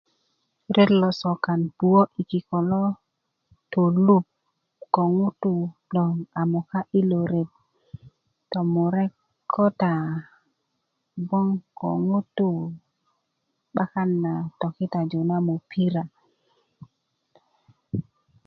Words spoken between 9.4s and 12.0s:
ko ta gboŋ ko